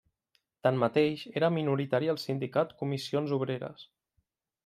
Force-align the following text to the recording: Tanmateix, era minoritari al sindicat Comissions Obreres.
Tanmateix, 0.67 1.25
era 1.41 1.49
minoritari 1.57 2.09
al 2.13 2.19
sindicat 2.23 2.73
Comissions 2.81 3.35
Obreres. 3.39 3.85